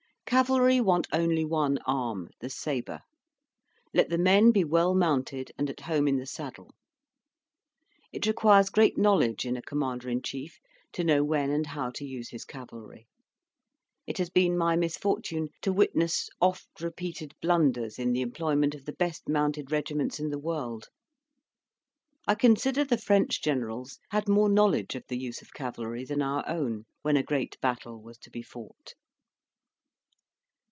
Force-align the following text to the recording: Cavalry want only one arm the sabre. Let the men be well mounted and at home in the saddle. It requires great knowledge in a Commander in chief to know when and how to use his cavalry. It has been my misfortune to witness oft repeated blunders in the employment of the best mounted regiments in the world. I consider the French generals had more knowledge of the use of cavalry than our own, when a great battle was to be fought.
Cavalry 0.25 0.79
want 0.79 1.07
only 1.11 1.43
one 1.43 1.77
arm 1.79 2.29
the 2.39 2.49
sabre. 2.49 3.01
Let 3.93 4.07
the 4.07 4.17
men 4.17 4.51
be 4.53 4.63
well 4.63 4.95
mounted 4.95 5.51
and 5.57 5.69
at 5.69 5.81
home 5.81 6.07
in 6.07 6.15
the 6.15 6.25
saddle. 6.25 6.73
It 8.13 8.25
requires 8.25 8.69
great 8.69 8.97
knowledge 8.97 9.45
in 9.45 9.57
a 9.57 9.61
Commander 9.61 10.07
in 10.07 10.21
chief 10.21 10.57
to 10.93 11.03
know 11.03 11.21
when 11.21 11.49
and 11.49 11.67
how 11.67 11.89
to 11.89 12.05
use 12.05 12.29
his 12.29 12.45
cavalry. 12.45 13.09
It 14.07 14.19
has 14.19 14.29
been 14.29 14.57
my 14.57 14.77
misfortune 14.77 15.49
to 15.63 15.73
witness 15.73 16.29
oft 16.39 16.79
repeated 16.79 17.33
blunders 17.41 17.99
in 17.99 18.13
the 18.13 18.21
employment 18.21 18.73
of 18.73 18.85
the 18.85 18.93
best 18.93 19.27
mounted 19.27 19.69
regiments 19.69 20.17
in 20.17 20.29
the 20.29 20.39
world. 20.39 20.87
I 22.25 22.35
consider 22.35 22.85
the 22.85 22.97
French 22.97 23.41
generals 23.43 23.99
had 24.11 24.29
more 24.29 24.47
knowledge 24.47 24.95
of 24.95 25.03
the 25.09 25.17
use 25.19 25.41
of 25.41 25.51
cavalry 25.53 26.05
than 26.05 26.21
our 26.21 26.47
own, 26.47 26.85
when 27.01 27.17
a 27.17 27.21
great 27.21 27.59
battle 27.59 28.01
was 28.01 28.17
to 28.19 28.29
be 28.29 28.41
fought. 28.41 28.93